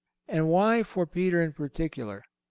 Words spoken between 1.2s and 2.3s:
in particular?